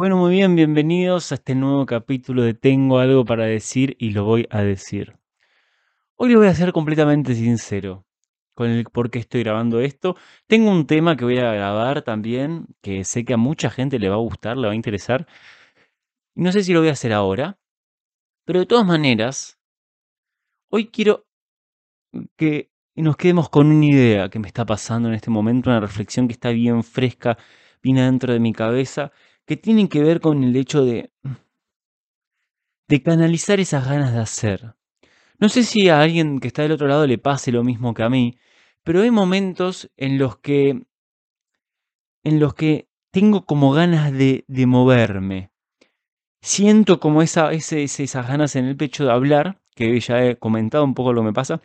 [0.00, 4.24] Bueno, muy bien, bienvenidos a este nuevo capítulo de Tengo algo para decir y lo
[4.24, 5.18] voy a decir.
[6.16, 8.06] Hoy lo voy a ser completamente sincero
[8.54, 10.16] con el por qué estoy grabando esto.
[10.46, 14.08] Tengo un tema que voy a grabar también, que sé que a mucha gente le
[14.08, 15.26] va a gustar, le va a interesar.
[16.34, 17.58] No sé si lo voy a hacer ahora,
[18.46, 19.58] pero de todas maneras,
[20.70, 21.26] hoy quiero
[22.36, 26.26] que nos quedemos con una idea que me está pasando en este momento, una reflexión
[26.26, 27.36] que está bien fresca,
[27.82, 29.12] bien adentro de mi cabeza
[29.50, 31.10] que tienen que ver con el hecho de,
[32.86, 34.76] de canalizar esas ganas de hacer.
[35.40, 38.04] No sé si a alguien que está del otro lado le pase lo mismo que
[38.04, 38.38] a mí,
[38.84, 40.86] pero hay momentos en los que
[42.22, 45.50] en los que tengo como ganas de, de moverme.
[46.40, 50.94] Siento como esa, esas ganas en el pecho de hablar, que ya he comentado un
[50.94, 51.60] poco lo que me pasa.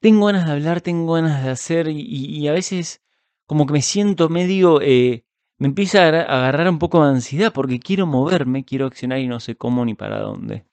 [0.00, 3.02] Tengo ganas de hablar, tengo ganas de hacer y, a veces
[3.44, 5.26] como que me siento medio eh,
[5.58, 9.40] me empieza a agarrar un poco de ansiedad porque quiero moverme, quiero accionar y no
[9.40, 10.64] sé cómo ni para dónde.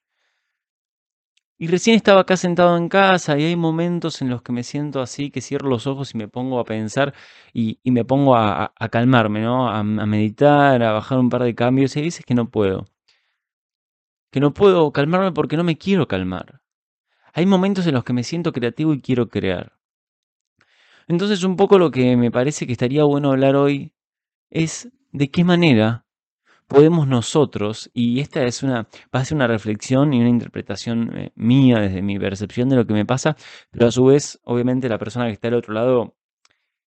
[1.58, 5.02] Y recién estaba acá sentado en casa y hay momentos en los que me siento
[5.02, 7.14] así, que cierro los ojos y me pongo a pensar
[7.54, 9.70] y, me pongo a, calmarme, ¿no?
[9.70, 12.86] A, a, meditar, a bajar un par de cambios y hay veces que no puedo.
[14.32, 16.62] Que no puedo calmarme porque no me quiero calmar.
[17.34, 19.74] Hay momentos en los que me siento creativo y quiero crear.
[21.08, 23.95] Entonces un poco lo que me parece que estaría bueno hablar hoy
[24.50, 26.06] es de qué manera
[26.68, 31.32] podemos nosotros, y esta es una, va a ser una reflexión y una interpretación eh,
[31.36, 33.36] mía desde mi percepción de lo que me pasa,
[33.72, 36.16] pero a su vez, obviamente la persona que está al otro lado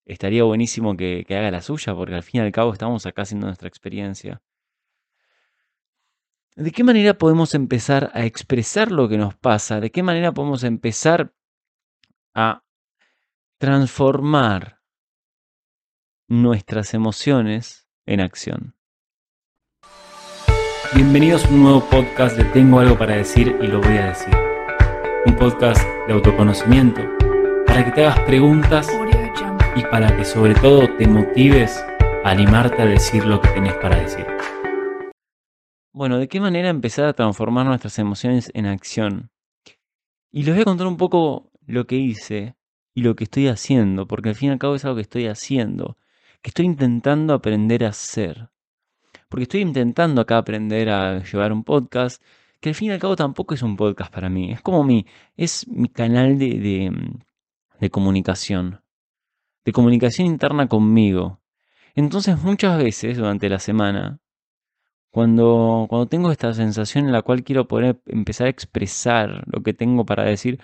[0.05, 3.21] estaría buenísimo que, que haga la suya, porque al fin y al cabo estamos acá
[3.21, 4.41] haciendo nuestra experiencia.
[6.55, 9.79] ¿De qué manera podemos empezar a expresar lo que nos pasa?
[9.79, 11.33] ¿De qué manera podemos empezar
[12.33, 12.63] a
[13.57, 14.78] transformar
[16.29, 18.75] nuestras emociones en acción.
[20.93, 24.35] Bienvenidos a un nuevo podcast de Tengo algo para decir y lo voy a decir.
[25.25, 27.01] Un podcast de autoconocimiento
[27.65, 28.87] para que te hagas preguntas
[29.75, 31.83] y para que sobre todo te motives
[32.23, 34.27] a animarte a decir lo que tenés para decir.
[35.91, 39.31] Bueno, ¿de qué manera empezar a transformar nuestras emociones en acción?
[40.31, 42.55] Y les voy a contar un poco lo que hice
[42.93, 45.25] y lo que estoy haciendo, porque al fin y al cabo es algo que estoy
[45.25, 45.97] haciendo
[46.41, 48.49] que estoy intentando aprender a hacer.
[49.29, 52.21] Porque estoy intentando acá aprender a llevar un podcast,
[52.59, 54.51] que al fin y al cabo tampoco es un podcast para mí.
[54.51, 55.05] Es como mi,
[55.37, 56.91] es mi canal de,
[57.79, 58.81] de, comunicación.
[59.65, 61.39] De comunicación interna conmigo.
[61.95, 64.19] Entonces muchas veces durante la semana,
[65.11, 69.73] cuando, cuando tengo esta sensación en la cual quiero poder empezar a expresar lo que
[69.73, 70.59] tengo para decir,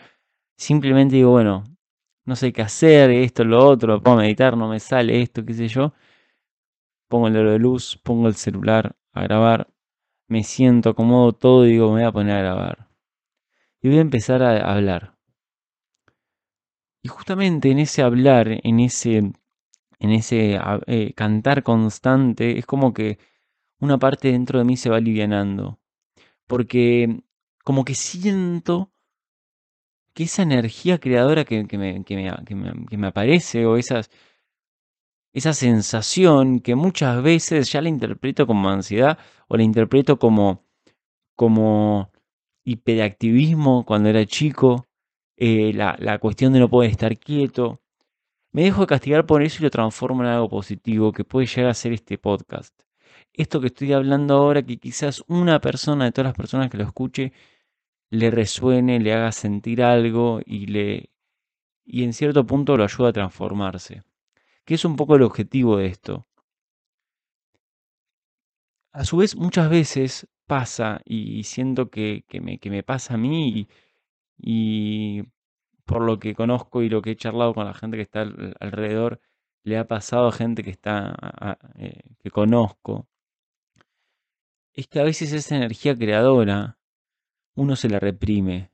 [0.58, 1.64] simplemente digo, bueno,
[2.26, 5.68] no sé qué hacer, esto, lo otro, puedo meditar, no me sale esto, qué sé
[5.68, 5.94] yo.
[7.08, 9.70] Pongo el aro de luz, pongo el celular a grabar,
[10.28, 12.90] me siento, acomodo todo y digo, me voy a poner a grabar.
[13.82, 15.16] Y voy a empezar a hablar.
[17.04, 19.18] Y justamente en ese hablar, en ese,
[20.00, 23.20] en ese eh, cantar constante, es como que
[23.80, 25.80] una parte dentro de mí se va alivianando.
[26.48, 27.22] Porque
[27.64, 28.92] como que siento
[30.16, 37.90] que esa energía creadora que, me, aparece o esa sensación que muchas veces ya la
[37.90, 40.64] interpreto como ansiedad o la interpreto como,
[41.36, 42.12] como
[42.64, 44.88] hiperactivismo cuando era chico,
[45.38, 47.82] eh, la, la cuestión de no poder estar quieto.
[48.54, 51.72] Me dejo de castigar por eso y lo transformo en algo positivo que puede llegar
[51.72, 52.74] a ser este podcast.
[53.34, 56.86] Esto que estoy hablando ahora, que quizás una persona de todas las personas que lo
[56.86, 57.34] escuche
[58.16, 61.10] le resuene, le haga sentir algo y le
[61.86, 64.04] y en cierto punto lo ayuda a transformarse.
[64.66, 66.28] Que es un poco el objetivo de esto.
[68.92, 73.18] A su vez, muchas veces pasa, y siento que, que, me, que me, pasa a
[73.18, 73.68] mí,
[74.38, 75.24] y,
[75.86, 78.22] por lo que conozco y lo que he charlado con la gente que está
[78.60, 79.22] alrededor,
[79.64, 81.16] le ha pasado a gente que está
[81.78, 83.08] eh, que conozco,
[84.74, 86.78] es que a veces esa energía creadora
[87.56, 88.72] uno se la reprime.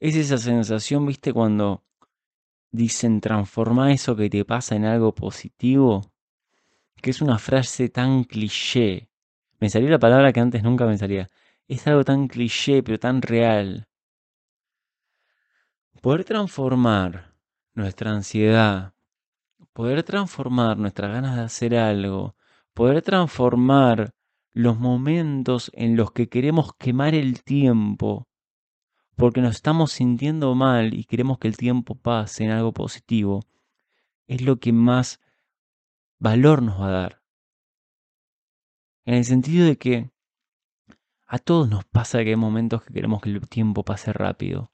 [0.00, 1.84] Es esa sensación, viste, cuando
[2.70, 6.12] dicen transforma eso que te pasa en algo positivo,
[7.02, 9.08] que es una frase tan cliché.
[9.58, 11.28] Me salió la palabra que antes nunca me salía.
[11.66, 13.88] Es algo tan cliché, pero tan real.
[16.00, 17.34] Poder transformar
[17.74, 18.94] nuestra ansiedad,
[19.72, 22.36] poder transformar nuestras ganas de hacer algo,
[22.72, 24.14] poder transformar
[24.52, 28.28] los momentos en los que queremos quemar el tiempo
[29.18, 33.42] porque nos estamos sintiendo mal y queremos que el tiempo pase en algo positivo,
[34.28, 35.20] es lo que más
[36.20, 37.22] valor nos va a dar.
[39.04, 40.12] En el sentido de que
[41.26, 44.70] a todos nos pasa que hay momentos que queremos que el tiempo pase rápido.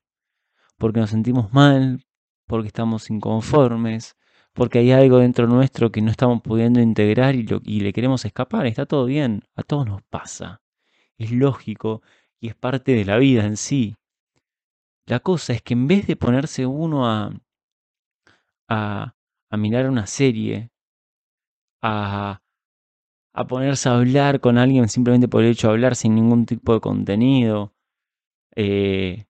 [0.76, 2.04] Porque nos sentimos mal,
[2.46, 4.14] porque estamos inconformes,
[4.54, 7.44] porque hay algo dentro nuestro que no estamos pudiendo integrar y,
[7.80, 8.66] le queremos escapar.
[8.66, 10.62] Está todo bien, a todos nos pasa.
[11.18, 12.02] Es lógico
[12.40, 13.96] y es parte de la vida en sí.
[15.06, 17.32] La cosa es que en vez de ponerse uno a,
[18.68, 19.14] a,
[19.50, 20.70] a mirar una serie,
[21.82, 22.40] a,
[23.34, 26.74] a ponerse a hablar con alguien simplemente por el hecho de hablar sin ningún tipo
[26.74, 27.74] de contenido,
[28.54, 29.26] eh,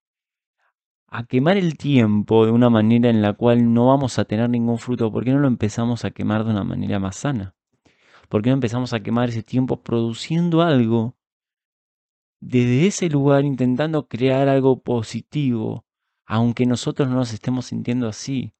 [1.17, 4.79] a quemar el tiempo de una manera en la cual no vamos a tener ningún
[4.79, 7.55] fruto, ¿por qué no lo empezamos a quemar de una manera más sana?
[8.29, 11.17] ¿Por qué no empezamos a quemar ese tiempo produciendo algo
[12.41, 15.87] desde ese lugar intentando crear algo positivo,
[16.27, 18.53] aunque nosotros no nos estemos sintiendo así?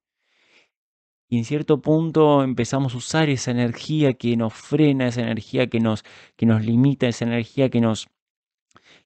[1.27, 5.81] Y en cierto punto empezamos a usar esa energía que nos frena, esa energía que
[5.81, 6.05] nos,
[6.37, 8.07] que nos limita, esa energía que nos,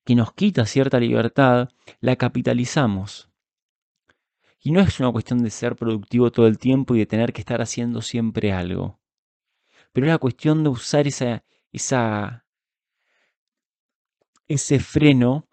[0.05, 1.69] que nos quita cierta libertad,
[1.99, 3.28] la capitalizamos.
[4.59, 7.41] Y no es una cuestión de ser productivo todo el tiempo y de tener que
[7.41, 8.99] estar haciendo siempre algo.
[9.93, 11.43] Pero es la cuestión de usar esa,
[14.47, 15.47] ese freno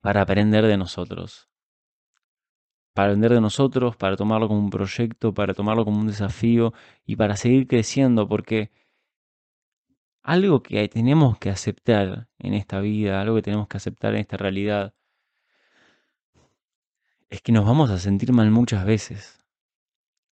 [0.00, 1.48] para aprender de nosotros
[2.96, 6.72] para aprender de nosotros, para tomarlo como un proyecto, para tomarlo como un desafío
[7.04, 8.70] y para seguir creciendo, porque
[10.22, 14.38] algo que tenemos que aceptar en esta vida, algo que tenemos que aceptar en esta
[14.38, 14.94] realidad,
[17.30, 19.38] es que nos vamos a sentir mal muchas veces.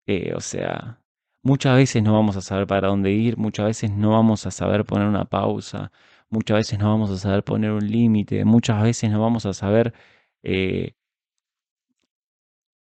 [0.07, 1.01] Eh, o sea,
[1.43, 4.85] muchas veces no vamos a saber para dónde ir, muchas veces no vamos a saber
[4.85, 5.93] poner una pausa,
[6.31, 9.95] muchas veces no vamos a saber poner un límite, muchas veces no vamos a saber
[10.43, 10.95] eh,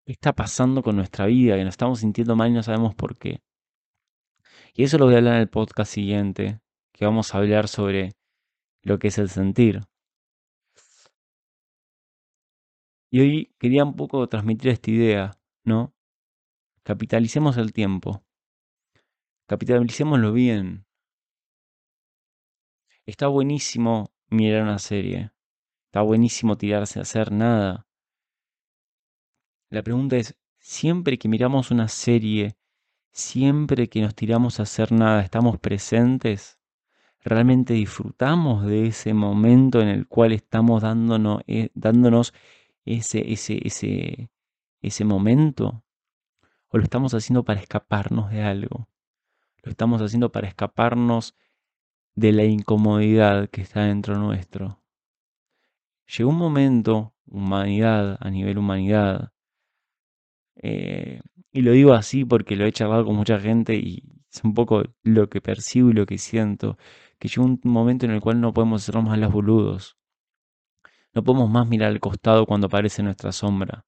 [0.05, 3.17] qué está pasando con nuestra vida, que nos estamos sintiendo mal y no sabemos por
[3.17, 3.41] qué.
[4.73, 6.59] Y eso lo voy a hablar en el podcast siguiente,
[6.93, 8.13] que vamos a hablar sobre
[8.83, 9.81] lo que es el sentir.
[13.09, 15.93] Y hoy quería un poco transmitir esta idea, ¿no?
[16.83, 18.23] Capitalicemos el tiempo.
[19.47, 20.85] Capitalicémoslo bien.
[23.05, 25.31] Está buenísimo mirar una serie.
[25.85, 27.87] Está buenísimo tirarse a hacer nada.
[29.69, 32.57] La pregunta es, siempre que miramos una serie,
[33.11, 36.59] siempre que nos tiramos a hacer nada, estamos presentes,
[37.23, 42.33] realmente disfrutamos de ese momento en el cual estamos dándonos, eh, dándonos
[42.87, 44.29] ese, ese, ese,
[44.81, 45.83] ese momento,
[46.69, 48.87] o lo estamos haciendo para escaparnos de algo,
[49.63, 51.35] lo estamos haciendo para escaparnos
[52.15, 54.81] de la incomodidad que está dentro nuestro.
[56.07, 59.33] Llegó un momento, humanidad, a nivel humanidad,
[60.55, 64.53] eh, y lo digo así porque lo he charlado con mucha gente y es un
[64.53, 66.77] poco lo que percibo y lo que siento.
[67.19, 69.97] Que llega un momento en el cual no podemos ser más las boludos.
[71.13, 73.85] No podemos más mirar al costado cuando aparece nuestra sombra.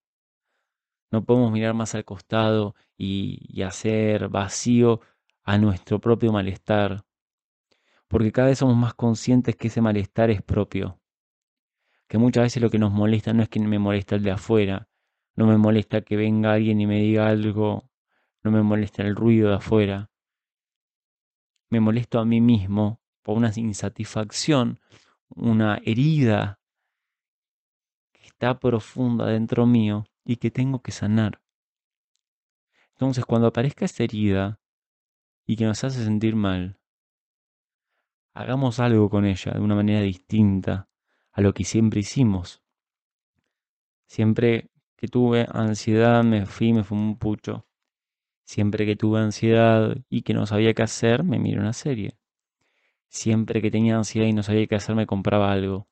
[1.12, 5.01] No podemos mirar más al costado y, hacer vacío
[5.44, 7.06] a nuestro propio malestar.
[8.07, 11.00] Porque cada vez somos más conscientes que ese malestar es propio.
[12.07, 14.89] Que muchas veces lo que nos molesta no es que me molesta el de afuera,
[15.36, 17.89] no me molesta que venga alguien y me diga algo,
[18.44, 20.12] no me molesta el ruido de afuera.
[21.69, 24.80] Me molesto a mí mismo por una insatisfacción,
[25.30, 26.58] una herida
[28.39, 31.41] está profunda dentro mío y que tengo que sanar.
[32.91, 34.61] Entonces, cuando aparezca esa herida
[35.45, 36.79] y que nos hace sentir mal,
[38.33, 40.87] hagamos algo con ella de una manera distinta
[41.33, 42.63] a lo que siempre hicimos.
[44.07, 47.67] Siempre que tuve ansiedad me fui, me fumé un pucho.
[48.45, 52.17] Siempre que tuve ansiedad y que no sabía qué hacer, me miré una serie.
[53.09, 55.89] Siempre que tenía ansiedad y no sabía qué hacer, me compraba algo.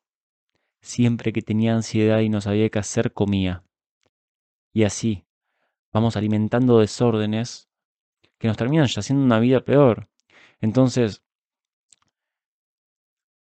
[0.88, 3.62] Siempre que tenía ansiedad y no sabía qué hacer, comía.
[4.72, 5.26] Y así,
[5.92, 7.68] vamos alimentando desórdenes
[8.38, 10.08] que nos terminan ya haciendo una vida peor.
[10.62, 11.26] Entonces,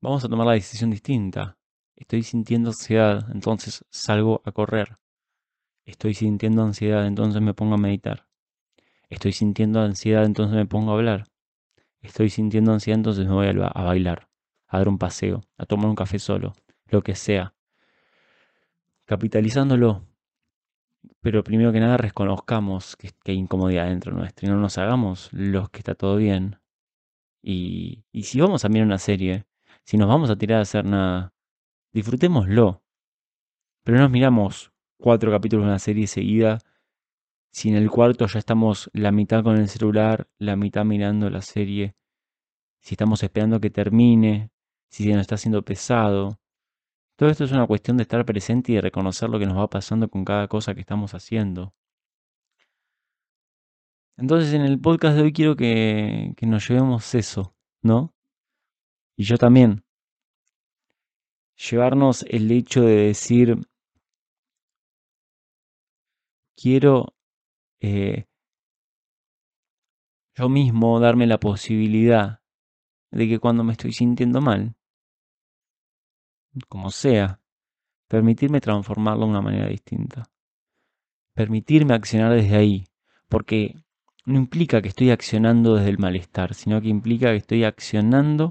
[0.00, 1.56] vamos a tomar la decisión distinta.
[1.94, 4.98] Estoy sintiendo ansiedad, entonces salgo a correr.
[5.84, 8.26] Estoy sintiendo ansiedad, entonces me pongo a meditar.
[9.10, 11.28] Estoy sintiendo ansiedad, entonces me pongo a hablar.
[12.00, 14.28] Estoy sintiendo ansiedad, entonces me voy a, bailar,
[14.66, 16.52] a dar un paseo, a tomar un café solo,
[16.88, 17.54] lo que sea.
[19.04, 20.04] Capitalizándolo.
[21.20, 25.70] Pero primero que nada reconozcamos que, hay incomodidad dentro nuestro y no nos hagamos los
[25.70, 26.58] que está todo bien.
[27.42, 29.46] Y, y si vamos a mirar una serie,
[29.84, 31.32] si nos vamos a tirar a hacer nada,
[31.92, 32.82] disfrutémoslo.
[33.84, 36.58] Pero no nos miramos cuatro capítulos de una serie seguida.
[37.50, 41.40] Si en el cuarto ya estamos la mitad con el celular, la mitad mirando la
[41.40, 41.94] serie,
[42.80, 44.50] si estamos esperando que termine,
[44.88, 46.38] si se nos está haciendo pesado.
[47.18, 49.68] Todo esto es una cuestión de estar presente y de reconocer lo que nos va
[49.68, 51.74] pasando con cada cosa que estamos haciendo.
[54.16, 58.14] Entonces en el podcast de hoy quiero que, nos llevemos eso, ¿no?
[59.16, 59.84] Y yo también.
[61.56, 63.66] Llevarnos el hecho de decir,
[66.56, 67.16] quiero
[67.80, 68.26] eh,
[70.36, 72.42] yo mismo darme la posibilidad
[73.10, 74.77] de que cuando me estoy sintiendo mal,
[76.68, 77.40] como sea,
[78.08, 80.30] permitirme transformarlo de una manera distinta.
[81.34, 82.88] Permitirme accionar desde ahí,
[83.28, 83.74] porque
[84.24, 88.50] no implica que estoy accionando desde el malestar, sino que implica que estoy accionando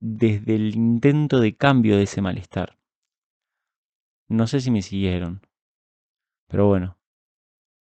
[0.00, 2.78] desde el intento de cambio de ese malestar.
[4.28, 5.42] No sé si me siguieron.
[6.48, 6.98] Pero bueno,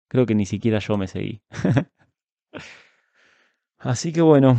[0.08, 1.42] creo que ni siquiera yo me seguí.
[3.78, 4.58] Así que bueno,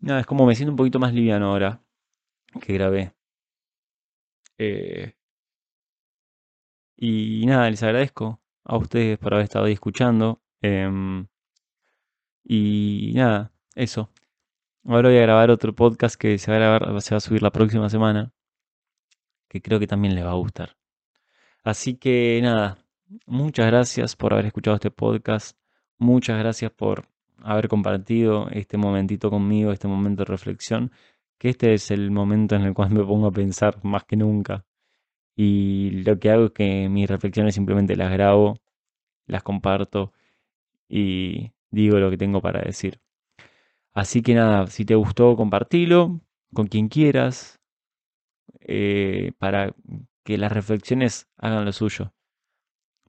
[0.00, 1.82] nada, es como me siento un poquito más liviano ahora
[2.60, 3.17] que grabé.
[4.58, 5.14] Eh,
[6.96, 10.42] y nada, les agradezco a ustedes por haber estado ahí escuchando.
[10.60, 11.26] Em,
[12.44, 14.10] y nada, eso.
[14.84, 17.42] Ahora voy a grabar otro podcast que se va a grabar, se va a subir
[17.42, 18.32] la próxima semana.
[19.48, 20.76] Que creo que también les va a gustar.
[21.64, 22.78] Así que nada,
[23.26, 25.58] muchas gracias por haber escuchado este podcast.
[25.98, 27.08] Muchas gracias por
[27.42, 30.92] haber compartido este momentito conmigo, este momento de reflexión.
[31.38, 34.64] Que este es el momento en el cual me pongo a pensar más que nunca.
[35.36, 38.58] Y lo que hago es que mis reflexiones simplemente las grabo,
[39.26, 40.12] las comparto
[40.88, 43.00] y digo lo que tengo para decir.
[43.94, 46.20] Así que nada, si te gustó, compartilo
[46.54, 47.60] con quien quieras
[48.60, 49.74] eh, para
[50.24, 52.12] que las reflexiones hagan lo suyo.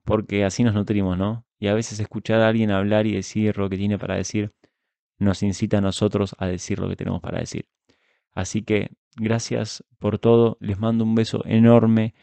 [0.04, 1.46] Porque así nos nutrimos, ¿no?
[1.58, 4.52] Y a veces escuchar a alguien hablar y decir lo que tiene para decir
[5.18, 7.68] nos incita a nosotros a decir lo que tenemos para decir.
[8.34, 12.14] Así que gracias por todo, les mando un beso enorme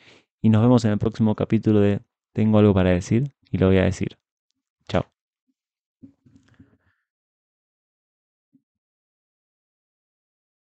[0.41, 2.01] y nos vemos en el próximo capítulo de
[2.33, 4.17] Tengo algo para decir y lo voy a decir.